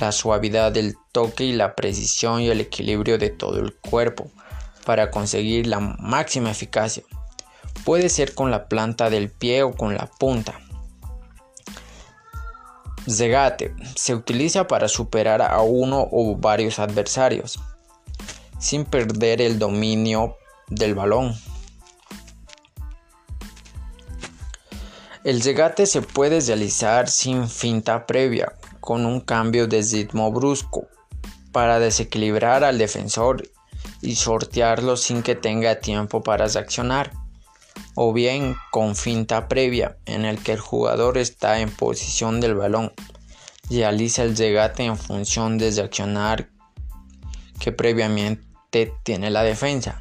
la 0.00 0.12
suavidad 0.12 0.72
del 0.72 0.96
toque 1.12 1.44
y 1.44 1.52
la 1.52 1.74
precisión 1.74 2.40
y 2.40 2.48
el 2.48 2.62
equilibrio 2.62 3.18
de 3.18 3.28
todo 3.28 3.58
el 3.58 3.74
cuerpo 3.74 4.30
para 4.86 5.10
conseguir 5.10 5.66
la 5.66 5.80
máxima 5.80 6.50
eficacia. 6.50 7.02
Puede 7.84 8.08
ser 8.08 8.34
con 8.34 8.50
la 8.50 8.68
planta 8.68 9.10
del 9.10 9.30
pie 9.30 9.62
o 9.62 9.72
con 9.72 9.94
la 9.94 10.06
punta. 10.06 10.58
Zegate 13.10 13.74
se 13.96 14.14
utiliza 14.14 14.66
para 14.66 14.88
superar 14.88 15.42
a 15.42 15.60
uno 15.62 16.08
o 16.10 16.36
varios 16.36 16.78
adversarios 16.78 17.58
sin 18.60 18.84
perder 18.84 19.40
el 19.40 19.58
dominio 19.58 20.36
del 20.68 20.94
balón. 20.94 21.34
El 25.24 25.40
regate 25.42 25.86
se 25.86 26.02
puede 26.02 26.40
realizar 26.40 27.08
sin 27.08 27.48
finta 27.48 28.06
previa, 28.06 28.52
con 28.80 29.04
un 29.04 29.20
cambio 29.20 29.66
de 29.66 29.82
ritmo 29.82 30.30
brusco, 30.32 30.86
para 31.52 31.78
desequilibrar 31.78 32.64
al 32.64 32.78
defensor 32.78 33.42
y 34.00 34.14
sortearlo 34.14 34.96
sin 34.96 35.22
que 35.22 35.34
tenga 35.34 35.80
tiempo 35.80 36.22
para 36.22 36.46
reaccionar 36.46 37.12
o 37.94 38.12
bien 38.12 38.56
con 38.70 38.96
finta 38.96 39.48
previa 39.48 39.96
en 40.06 40.24
el 40.24 40.42
que 40.42 40.52
el 40.52 40.60
jugador 40.60 41.18
está 41.18 41.60
en 41.60 41.70
posición 41.70 42.40
del 42.40 42.54
balón 42.54 42.92
y 43.68 43.78
realiza 43.78 44.22
el 44.22 44.36
regate 44.36 44.84
en 44.84 44.96
función 44.96 45.58
de 45.58 45.70
reaccionar 45.70 46.48
que 47.58 47.72
previamente 47.72 48.92
tiene 49.02 49.30
la 49.30 49.42
defensa. 49.42 50.00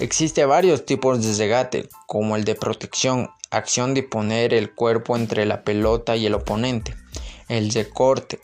Existe 0.00 0.44
varios 0.44 0.84
tipos 0.84 1.22
de 1.22 1.34
regate, 1.34 1.88
como 2.06 2.34
el 2.34 2.44
de 2.44 2.56
protección, 2.56 3.30
acción 3.50 3.94
de 3.94 4.02
poner 4.02 4.52
el 4.52 4.74
cuerpo 4.74 5.16
entre 5.16 5.46
la 5.46 5.62
pelota 5.62 6.16
y 6.16 6.26
el 6.26 6.34
oponente, 6.34 6.96
el 7.48 7.70
de 7.70 7.88
corte, 7.88 8.40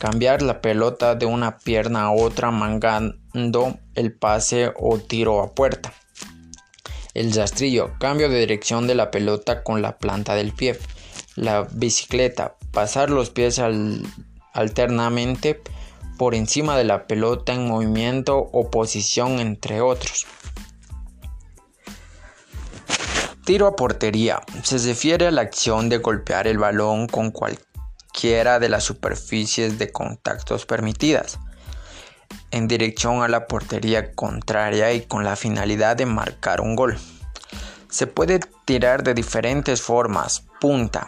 cambiar 0.00 0.40
la 0.42 0.62
pelota 0.62 1.14
de 1.14 1.26
una 1.26 1.58
pierna 1.58 2.04
a 2.04 2.10
otra 2.10 2.50
mangando 2.50 3.78
el 3.94 4.12
pase 4.12 4.72
o 4.78 4.98
tiro 4.98 5.42
a 5.42 5.54
puerta. 5.54 5.92
El 7.16 7.32
rastrillo, 7.32 7.94
cambio 7.98 8.28
de 8.28 8.40
dirección 8.40 8.86
de 8.86 8.94
la 8.94 9.10
pelota 9.10 9.62
con 9.62 9.80
la 9.80 9.96
planta 9.96 10.34
del 10.34 10.52
pie. 10.52 10.78
La 11.34 11.62
bicicleta, 11.62 12.56
pasar 12.72 13.08
los 13.08 13.30
pies 13.30 13.58
alternamente 14.52 15.62
por 16.18 16.34
encima 16.34 16.76
de 16.76 16.84
la 16.84 17.06
pelota 17.06 17.54
en 17.54 17.68
movimiento 17.68 18.36
o 18.36 18.70
posición, 18.70 19.40
entre 19.40 19.80
otros. 19.80 20.26
Tiro 23.46 23.66
a 23.66 23.76
portería. 23.76 24.42
Se 24.62 24.76
refiere 24.76 25.28
a 25.28 25.30
la 25.30 25.40
acción 25.40 25.88
de 25.88 25.96
golpear 25.96 26.46
el 26.46 26.58
balón 26.58 27.06
con 27.06 27.30
cualquiera 27.30 28.58
de 28.58 28.68
las 28.68 28.84
superficies 28.84 29.78
de 29.78 29.90
contactos 29.90 30.66
permitidas 30.66 31.38
en 32.50 32.68
dirección 32.68 33.22
a 33.22 33.28
la 33.28 33.46
portería 33.46 34.12
contraria 34.12 34.92
y 34.92 35.02
con 35.02 35.24
la 35.24 35.36
finalidad 35.36 35.96
de 35.96 36.06
marcar 36.06 36.60
un 36.60 36.76
gol. 36.76 36.98
Se 37.88 38.06
puede 38.06 38.40
tirar 38.64 39.02
de 39.02 39.14
diferentes 39.14 39.80
formas. 39.80 40.44
Punta. 40.60 41.06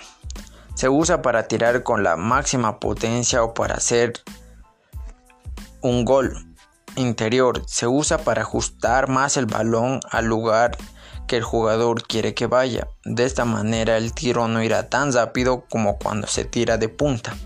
Se 0.75 0.89
usa 0.89 1.23
para 1.23 1.49
tirar 1.49 1.83
con 1.83 2.03
la 2.03 2.17
máxima 2.17 2.79
potencia 2.79 3.43
o 3.43 3.55
para 3.55 3.75
hacer 3.75 4.15
un 5.81 6.05
gol. 6.05 6.45
interior 6.97 7.63
se 7.67 7.87
usa 7.87 8.19
para 8.19 8.43
ajustar 8.43 9.09
más 9.09 9.37
el 9.37 9.47
balón 9.47 10.01
al 10.11 10.27
lugar 10.27 10.77
que 11.29 11.37
el 11.37 11.45
jugador 11.45 12.03
quiere 12.03 12.35
que 12.35 12.47
vaya. 12.47 12.89
De 13.05 13.25
esta 13.25 13.45
manera 13.45 13.97
el 13.97 14.13
tiro 14.13 14.49
no 14.49 14.63
irá 14.63 14.89
tan 14.89 15.13
rápido 15.13 15.65
como 15.69 15.99
cuando 15.99 16.27
se 16.27 16.45
tira 16.45 16.79
de 16.79 16.89
punta. 16.89 17.37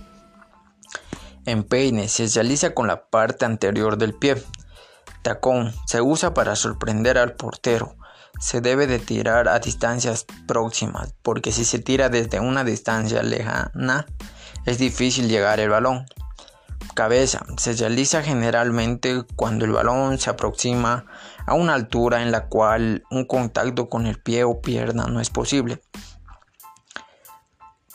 Empeine 1.45 2.07
se 2.07 2.29
realiza 2.29 2.73
con 2.73 2.87
la 2.87 3.07
parte 3.07 3.45
anterior 3.45 3.99
del 3.99 4.15
pie. 4.15 4.41
Tacón 5.23 5.73
se 5.87 6.01
usa 6.01 6.35
para 6.35 6.55
sorprender 6.55 7.19
al 7.19 7.35
portero. 7.35 7.97
Se 8.39 8.61
debe 8.61 8.87
de 8.87 9.01
tirar 9.01 9.49
a 9.49 9.59
distancias 9.59 10.25
próximas 10.47 11.15
porque 11.23 11.51
si 11.51 11.65
se 11.65 11.81
tira 11.81 12.09
desde 12.09 12.39
una 12.39 12.63
distancia 12.63 13.23
lejana 13.23 14.07
es 14.67 14.79
difícil 14.79 15.29
llegar 15.29 15.59
el 15.59 15.71
balón. 15.71 16.07
Cabeza 16.95 17.45
se 17.57 17.73
realiza 17.73 18.23
generalmente 18.23 19.25
cuando 19.35 19.65
el 19.65 19.73
balón 19.73 20.19
se 20.19 20.31
aproxima 20.31 21.07
a 21.47 21.55
una 21.55 21.75
altura 21.75 22.23
en 22.23 22.31
la 22.31 22.47
cual 22.47 23.03
un 23.11 23.25
contacto 23.25 23.89
con 23.89 24.07
el 24.07 24.21
pie 24.21 24.45
o 24.45 24.61
pierna 24.61 25.07
no 25.07 25.21
es 25.21 25.31
posible. 25.31 25.81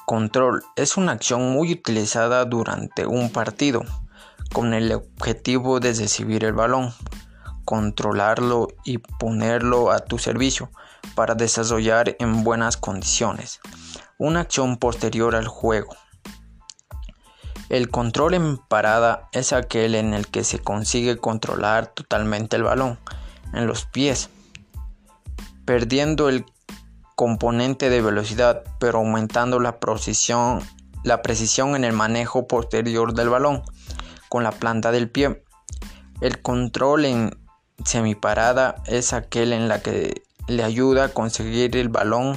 Control 0.08 0.64
es 0.78 0.96
una 0.96 1.12
acción 1.12 1.52
muy 1.52 1.74
utilizada 1.74 2.46
durante 2.46 3.06
un 3.06 3.30
partido 3.30 3.84
con 4.54 4.74
el 4.74 4.94
objetivo 4.94 5.82
de 5.82 5.92
recibir 5.92 6.46
el 6.46 6.54
balón, 6.54 6.94
controlarlo 7.66 8.70
y 8.86 9.00
ponerlo 9.00 9.92
a 9.92 10.00
tu 10.00 10.18
servicio 10.18 10.72
para 11.14 11.36
desarrollar 11.36 12.16
en 12.20 12.46
buenas 12.46 12.78
condiciones. 12.78 13.60
Una 14.18 14.40
acción 14.40 14.78
posterior 14.78 15.36
al 15.36 15.50
juego. 15.50 15.94
El 17.68 17.90
control 17.90 18.36
en 18.36 18.58
parada 18.60 19.28
es 19.34 19.52
aquel 19.52 19.94
en 19.94 20.14
el 20.14 20.30
que 20.30 20.46
se 20.46 20.60
consigue 20.60 21.18
controlar 21.18 21.88
totalmente 21.88 22.56
el 22.56 22.64
balón 22.64 22.98
en 23.54 23.68
los 23.68 23.84
pies, 23.84 24.30
perdiendo 25.66 26.30
el 26.30 26.46
componente 27.18 27.90
de 27.90 28.00
velocidad, 28.00 28.62
pero 28.78 29.00
aumentando 29.00 29.60
la 29.60 29.80
precisión, 29.80 30.62
la 31.04 31.24
precisión 31.24 31.76
en 31.76 31.84
el 31.84 31.92
manejo 31.92 32.48
posterior 32.48 33.16
del 33.16 33.30
balón 33.30 33.64
con 34.30 34.44
la 34.44 34.52
planta 34.52 34.92
del 34.92 35.10
pie. 35.10 35.44
El 36.22 36.44
control 36.44 37.06
en 37.06 37.32
semiparada 37.84 38.84
es 38.86 39.14
aquel 39.14 39.52
en 39.52 39.68
la 39.68 39.82
que 39.82 40.22
le 40.48 40.64
ayuda 40.64 41.06
a 41.06 41.10
conseguir 41.10 41.76
el 41.76 41.90
balón 41.90 42.36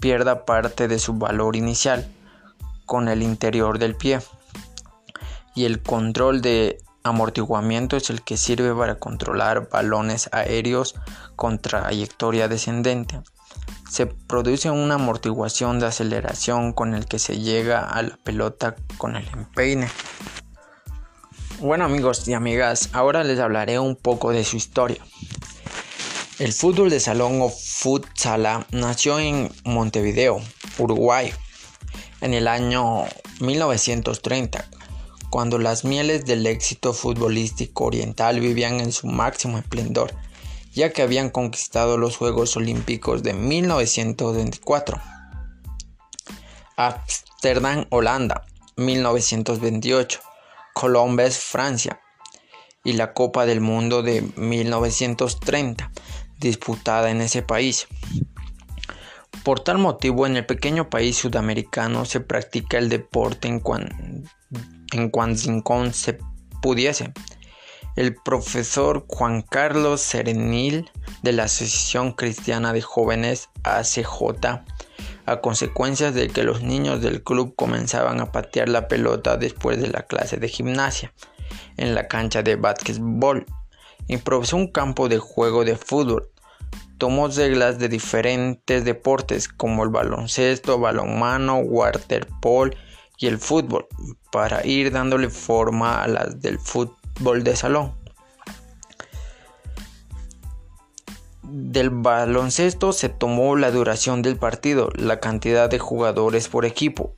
pierda 0.00 0.46
parte 0.46 0.88
de 0.88 0.98
su 0.98 1.12
valor 1.12 1.54
inicial 1.54 2.08
con 2.86 3.08
el 3.08 3.22
interior 3.22 3.78
del 3.78 3.96
pie 3.96 4.20
y 5.54 5.66
el 5.66 5.82
control 5.82 6.40
de 6.40 6.78
amortiguamiento 7.02 7.98
es 7.98 8.08
el 8.08 8.22
que 8.22 8.38
sirve 8.38 8.74
para 8.74 8.98
controlar 8.98 9.68
balones 9.68 10.30
aéreos 10.32 10.94
con 11.36 11.58
trayectoria 11.58 12.48
descendente. 12.48 13.20
Se 13.90 14.06
produce 14.06 14.70
una 14.70 14.96
amortiguación 14.96 15.78
de 15.78 15.86
aceleración 15.86 16.72
con 16.72 16.94
el 16.94 17.06
que 17.06 17.18
se 17.18 17.38
llega 17.38 17.80
a 17.80 18.02
la 18.02 18.16
pelota 18.16 18.76
con 18.98 19.16
el 19.16 19.26
empeine. 19.28 19.88
Bueno 21.60 21.84
amigos 21.84 22.26
y 22.28 22.34
amigas, 22.34 22.90
ahora 22.92 23.24
les 23.24 23.38
hablaré 23.38 23.78
un 23.78 23.96
poco 23.96 24.32
de 24.32 24.44
su 24.44 24.56
historia. 24.56 24.98
El 26.38 26.52
fútbol 26.52 26.90
de 26.90 27.00
salón 27.00 27.40
o 27.40 27.48
futsala 27.48 28.66
nació 28.70 29.18
en 29.18 29.50
Montevideo, 29.64 30.40
Uruguay, 30.78 31.32
en 32.20 32.34
el 32.34 32.46
año 32.48 33.04
1930 33.40 34.68
cuando 35.30 35.58
las 35.58 35.84
mieles 35.84 36.24
del 36.24 36.46
éxito 36.46 36.92
futbolístico 36.92 37.84
oriental 37.84 38.40
vivían 38.40 38.80
en 38.80 38.92
su 38.92 39.06
máximo 39.06 39.58
esplendor, 39.58 40.14
ya 40.76 40.92
que 40.92 41.00
habían 41.00 41.30
conquistado 41.30 41.96
los 41.96 42.18
Juegos 42.18 42.54
Olímpicos 42.58 43.22
de 43.22 43.32
1924. 43.32 45.00
Amsterdam, 46.76 47.86
Holanda, 47.88 48.44
1928. 48.76 50.20
Colombes, 50.74 51.38
Francia. 51.38 51.98
Y 52.84 52.92
la 52.92 53.14
Copa 53.14 53.46
del 53.46 53.62
Mundo 53.62 54.02
de 54.02 54.20
1930, 54.36 55.90
disputada 56.38 57.10
en 57.10 57.22
ese 57.22 57.40
país. 57.40 57.88
Por 59.44 59.60
tal 59.60 59.78
motivo, 59.78 60.26
en 60.26 60.36
el 60.36 60.44
pequeño 60.44 60.90
país 60.90 61.16
sudamericano 61.16 62.04
se 62.04 62.20
practica 62.20 62.76
el 62.76 62.90
deporte 62.90 63.48
en, 63.48 63.62
en 64.92 65.08
cuanto 65.08 65.92
se 65.94 66.18
pudiese. 66.60 67.14
El 67.96 68.14
profesor 68.14 69.06
Juan 69.08 69.40
Carlos 69.40 70.02
Serenil 70.02 70.90
de 71.22 71.32
la 71.32 71.44
Asociación 71.44 72.12
Cristiana 72.12 72.74
de 72.74 72.82
Jóvenes 72.82 73.48
ACJ, 73.64 74.64
a 75.24 75.40
consecuencia 75.40 76.12
de 76.12 76.28
que 76.28 76.42
los 76.42 76.62
niños 76.62 77.00
del 77.00 77.22
club 77.22 77.54
comenzaban 77.56 78.20
a 78.20 78.32
patear 78.32 78.68
la 78.68 78.86
pelota 78.86 79.38
después 79.38 79.80
de 79.80 79.88
la 79.88 80.02
clase 80.02 80.36
de 80.36 80.46
gimnasia 80.46 81.14
en 81.78 81.94
la 81.94 82.06
cancha 82.06 82.42
de 82.42 82.56
básquetbol, 82.56 83.46
improvisó 84.08 84.58
un 84.58 84.70
campo 84.70 85.08
de 85.08 85.16
juego 85.16 85.64
de 85.64 85.76
fútbol. 85.76 86.28
Tomó 86.98 87.28
reglas 87.28 87.78
de 87.78 87.88
diferentes 87.88 88.84
deportes 88.84 89.48
como 89.48 89.84
el 89.84 89.88
baloncesto, 89.88 90.78
balonmano, 90.78 91.60
waterpolo 91.60 92.72
y 93.16 93.26
el 93.26 93.38
fútbol 93.38 93.86
para 94.30 94.66
ir 94.66 94.92
dándole 94.92 95.30
forma 95.30 96.02
a 96.02 96.08
las 96.08 96.42
del 96.42 96.58
fútbol 96.58 96.95
de 97.18 97.56
salón. 97.56 97.94
Del 101.42 101.90
baloncesto 101.90 102.92
se 102.92 103.08
tomó 103.08 103.56
la 103.56 103.70
duración 103.70 104.22
del 104.22 104.36
partido, 104.36 104.90
la 104.96 105.20
cantidad 105.20 105.70
de 105.70 105.78
jugadores 105.78 106.48
por 106.48 106.64
equipo, 106.64 107.14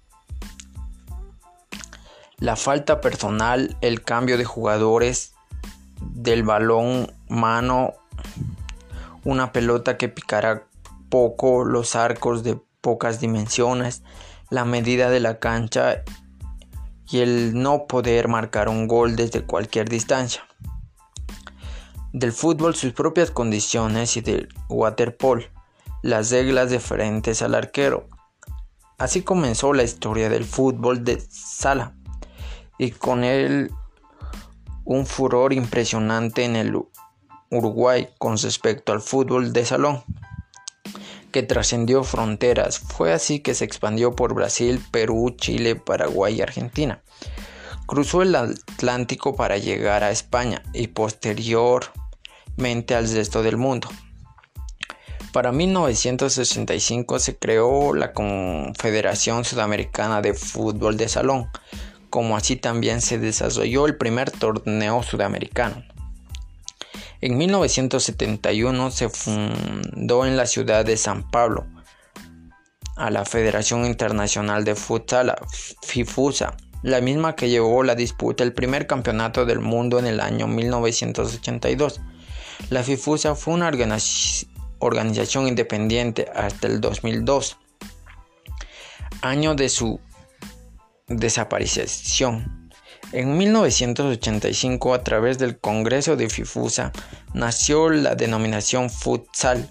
la 2.39 2.57
falta 2.57 3.01
personal, 3.01 3.77
el 3.81 4.03
cambio 4.03 4.39
de 4.39 4.45
jugadores 4.45 5.35
del 6.01 6.45
balón 6.45 7.13
mano, 7.29 7.95
una 9.25 9.53
pelota 9.53 9.97
que 9.97 10.09
picara 10.09 10.69
poco, 11.09 11.65
los 11.65 11.97
arcos 11.97 12.45
de 12.45 12.61
pocas 12.81 13.21
dimensiones, 13.21 14.03
la 14.51 14.65
medida 14.65 15.11
de 15.11 15.21
la 15.21 15.39
cancha 15.39 16.05
y 17.11 17.21
el 17.21 17.61
no 17.61 17.87
poder 17.87 18.29
marcar 18.29 18.69
un 18.69 18.87
gol 18.87 19.17
desde 19.17 19.43
cualquier 19.43 19.89
distancia. 19.89 20.47
Del 22.13 22.33
fútbol 22.33 22.75
sus 22.75 22.93
propias 22.93 23.31
condiciones 23.31 24.17
y 24.17 24.21
del 24.21 24.49
waterpolo 24.69 25.45
las 26.03 26.31
reglas 26.31 26.71
diferentes 26.71 27.43
al 27.43 27.55
arquero. 27.55 28.09
Así 28.99 29.23
comenzó 29.23 29.73
la 29.73 29.83
historia 29.83 30.29
del 30.29 30.45
fútbol 30.45 31.05
de 31.05 31.21
sala 31.31 31.95
y 32.79 32.93
con 32.93 33.25
él 33.25 33.71
un 34.85 35.07
furor 35.07 35.53
impresionante 35.53 36.45
en 36.45 36.57
el 36.57 36.79
Uruguay 37.51 38.09
con 38.19 38.37
respecto 38.39 38.93
al 38.93 39.01
fútbol 39.01 39.53
de 39.53 39.65
salón 39.65 40.03
que 41.33 41.43
trascendió 41.43 42.05
fronteras. 42.05 42.79
Fue 42.79 43.13
así 43.13 43.41
que 43.41 43.55
se 43.55 43.65
expandió 43.65 44.15
por 44.15 44.35
Brasil, 44.35 44.83
Perú, 44.91 45.35
Chile, 45.37 45.77
Paraguay 45.77 46.37
y 46.37 46.43
Argentina. 46.43 47.03
Cruzó 47.87 48.23
el 48.23 48.35
Atlántico 48.35 49.35
para 49.35 49.59
llegar 49.59 50.05
a 50.05 50.11
España 50.11 50.63
y 50.75 50.89
posteriormente 50.89 52.95
al 52.95 53.11
resto 53.11 53.43
del 53.43 53.57
mundo. 53.57 53.89
Para 55.33 55.53
1965 55.53 57.19
se 57.19 57.37
creó 57.37 57.95
la 57.95 58.13
Confederación 58.13 59.45
Sudamericana 59.45 60.23
de 60.23 60.35
Fútbol 60.35 60.97
de 60.97 61.09
Salón, 61.09 61.49
como 62.11 62.37
así 62.37 62.57
también 62.57 63.03
se 63.03 63.19
desarrolló 63.19 63.87
el 63.87 63.97
primer 63.97 64.31
torneo 64.31 65.03
sudamericano. 65.03 65.85
En 67.21 67.37
1971 67.37 68.91
se 68.93 69.09
fundó 69.09 70.25
en 70.25 70.37
la 70.37 70.47
ciudad 70.47 70.85
de 70.85 70.97
San 70.97 71.29
Pablo 71.29 71.67
a 72.97 73.11
la 73.11 73.25
Federación 73.25 73.87
Internacional 73.87 74.65
de 74.65 74.77
Futsal, 74.77 75.35
FIFUSA, 75.83 76.57
la 76.83 77.01
misma 77.01 77.35
que 77.35 77.49
llevó 77.49 77.83
la 77.83 77.97
disputa 77.97 78.45
el 78.45 78.53
primer 78.53 78.87
campeonato 78.87 79.47
del 79.47 79.59
mundo 79.59 79.99
en 79.99 80.07
el 80.07 80.21
año 80.21 80.47
1982. 80.47 82.01
La 82.71 82.85
FIFUSA 82.85 83.35
fue 83.35 83.55
una 83.55 83.71
organización 84.79 85.49
independiente 85.49 86.31
hasta 86.35 86.69
el 86.69 86.81
2002, 86.81 87.57
año 89.23 89.57
de 89.57 89.69
su 89.69 90.01
desaparición. 91.09 92.58
En 93.13 93.39
1985, 93.39 94.93
a 94.93 95.03
través 95.03 95.39
del 95.39 95.59
Congreso 95.59 96.17
de 96.17 96.29
FIFUSA, 96.29 96.93
nació 97.33 97.89
la 97.89 98.15
denominación 98.15 98.91
futsal, 98.91 99.71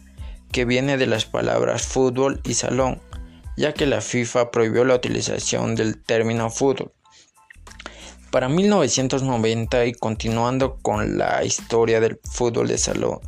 que 0.52 0.66
viene 0.66 0.98
de 0.98 1.06
las 1.06 1.26
palabras 1.26 1.84
fútbol 1.84 2.42
y 2.44 2.56
salón, 2.56 3.00
ya 3.56 3.74
que 3.74 3.86
la 3.86 4.02
FIFA 4.02 4.50
prohibió 4.50 4.86
la 4.86 4.96
utilización 4.96 5.76
del 5.76 6.02
término 6.02 6.50
fútbol. 6.50 6.92
Para 8.32 8.50
1990 8.50 9.86
y 9.86 9.94
continuando 9.94 10.78
con 10.82 11.20
la 11.20 11.44
historia 11.44 12.00
del 12.00 12.20
fútbol 12.24 12.68
de 12.68 12.78
salón, 12.80 13.20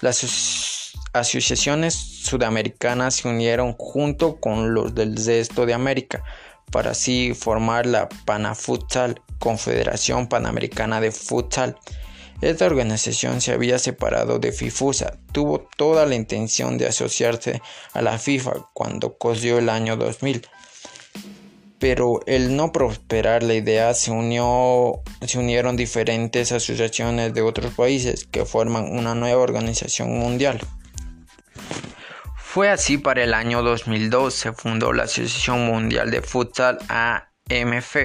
las 0.00 0.92
asociaciones 1.12 1.94
sudamericanas 1.94 3.14
se 3.16 3.28
unieron 3.28 3.74
junto 3.78 4.40
con 4.40 4.74
los 4.74 4.94
del 4.94 5.16
resto 5.16 5.66
de 5.66 5.74
América 5.74 6.24
para 6.70 6.90
así 6.90 7.32
formar 7.34 7.86
la 7.86 8.08
Panafutsal, 8.24 9.22
Confederación 9.38 10.28
Panamericana 10.28 11.00
de 11.00 11.12
Futsal. 11.12 11.76
Esta 12.40 12.66
organización 12.66 13.40
se 13.40 13.52
había 13.52 13.78
separado 13.78 14.38
de 14.38 14.52
FIFUSA, 14.52 15.18
tuvo 15.32 15.68
toda 15.76 16.04
la 16.04 16.14
intención 16.14 16.76
de 16.76 16.86
asociarse 16.86 17.62
a 17.94 18.02
la 18.02 18.18
FIFA 18.18 18.68
cuando 18.74 19.16
cosió 19.16 19.58
el 19.58 19.70
año 19.70 19.96
2000 19.96 20.46
pero 21.78 22.20
el 22.26 22.56
no 22.56 22.72
prosperar 22.72 23.42
la 23.42 23.54
idea 23.54 23.92
se, 23.94 24.10
unió, 24.10 25.02
se 25.26 25.38
unieron 25.38 25.76
diferentes 25.76 26.52
asociaciones 26.52 27.34
de 27.34 27.42
otros 27.42 27.74
países 27.74 28.26
que 28.26 28.44
forman 28.44 28.90
una 28.90 29.14
nueva 29.14 29.42
organización 29.42 30.18
mundial. 30.18 30.60
Fue 32.36 32.70
así 32.70 32.96
para 32.96 33.22
el 33.22 33.34
año 33.34 33.62
2002 33.62 34.32
se 34.32 34.52
fundó 34.52 34.94
la 34.94 35.02
Asociación 35.02 35.66
Mundial 35.66 36.10
de 36.10 36.22
Futsal 36.22 36.78
AMF, 36.88 37.96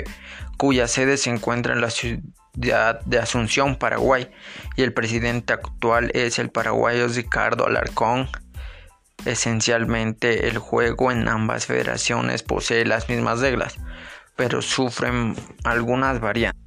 cuya 0.62 0.88
sede 0.88 1.18
se 1.18 1.32
encuentra 1.32 1.74
en 1.74 1.82
la 1.82 1.90
ciudad 1.90 3.02
de 3.02 3.18
Asunción, 3.18 3.78
Paraguay, 3.78 4.30
y 4.76 4.84
el 4.84 4.94
presidente 4.94 5.54
actual 5.54 6.12
es 6.14 6.38
el 6.38 6.52
paraguayo 6.52 7.08
Ricardo 7.08 7.66
Alarcón 7.66 8.30
Esencialmente 9.26 10.48
el 10.48 10.60
juego 10.60 11.12
en 11.12 11.28
ambas 11.28 11.66
federaciones 11.66 12.44
posee 12.44 12.86
las 12.86 13.10
mismas 13.10 13.40
reglas, 13.40 13.78
pero 14.36 14.62
sufren 14.62 15.36
algunas 15.64 16.20
variantes. 16.20 16.62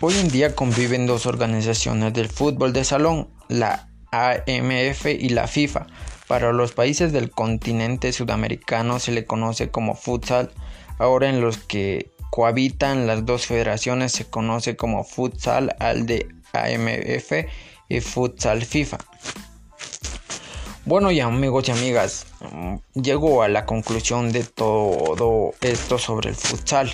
Hoy 0.00 0.14
en 0.16 0.30
día 0.30 0.54
conviven 0.54 1.06
dos 1.06 1.26
organizaciones 1.26 2.14
del 2.14 2.30
fútbol 2.30 2.72
de 2.72 2.84
salón, 2.84 3.28
la 3.48 3.90
AMF 4.12 5.04
y 5.08 5.28
la 5.28 5.46
FIFA. 5.46 5.88
Para 6.26 6.54
los 6.54 6.72
países 6.72 7.12
del 7.12 7.30
continente 7.30 8.14
sudamericano 8.14 8.98
se 8.98 9.12
le 9.12 9.26
conoce 9.26 9.68
como 9.68 9.94
futsal. 9.94 10.52
Ahora 10.98 11.28
en 11.28 11.40
los 11.40 11.58
que 11.58 12.10
cohabitan 12.30 13.06
las 13.06 13.24
dos 13.24 13.46
federaciones 13.46 14.12
se 14.12 14.26
conoce 14.26 14.76
como 14.76 15.04
futsal 15.04 15.74
al 15.78 16.06
de 16.06 16.28
AMF 16.52 17.48
y 17.88 18.00
futsal 18.00 18.64
FIFA. 18.64 18.98
Bueno, 20.84 21.10
y 21.10 21.20
amigos 21.20 21.68
y 21.68 21.72
amigas, 21.72 22.26
mm, 22.40 22.76
llego 22.94 23.42
a 23.42 23.48
la 23.48 23.66
conclusión 23.66 24.32
de 24.32 24.42
todo 24.42 25.52
esto 25.60 25.98
sobre 25.98 26.30
el 26.30 26.34
futsal. 26.34 26.90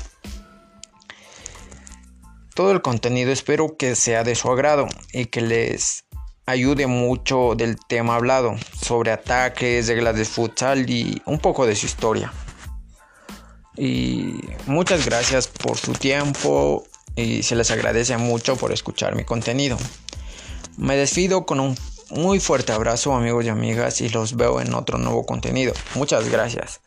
Todo 2.55 2.73
el 2.73 2.83
contenido 2.83 3.31
espero 3.33 3.77
que 3.77 3.95
sea 3.95 4.25
de 4.25 4.35
su 4.35 4.51
agrado 4.51 4.87
y 5.13 5.27
que 5.27 5.41
les 5.41 6.05
ayude 6.47 6.87
mucho 6.87 7.55
del 7.57 7.77
tema 7.89 8.17
hablado 8.17 8.57
sobre 8.81 9.13
ataques, 9.13 9.89
reglas 9.89 10.17
de 10.17 10.25
futsal 10.25 10.91
y 10.91 11.23
un 11.27 11.39
poco 11.39 11.67
de 11.67 11.77
su 11.77 11.87
historia. 11.87 12.33
Y 13.77 14.41
muchas 14.67 15.05
gracias 15.05 15.49
por 15.49 15.77
su 15.77 15.93
tiempo 15.93 16.85
y 17.17 17.43
se 17.43 17.57
les 17.57 17.71
agradece 17.71 18.17
mucho 18.17 18.57
por 18.57 18.73
escuchar 18.73 19.15
mi 19.17 19.25
contenido. 19.25 19.77
Me 20.77 20.97
despido 20.97 21.47
con 21.47 21.61
un 21.61 21.77
muy 22.11 22.41
fuerte 22.41 22.73
abrazo 22.73 23.15
amigos 23.15 23.45
y 23.45 23.49
amigas 23.49 24.01
y 24.01 24.09
los 24.09 24.37
veo 24.37 24.61
en 24.61 24.75
otro 24.75 24.99
nuevo 24.99 25.27
contenido. 25.27 25.73
Muchas 25.95 26.29
gracias. 26.29 26.81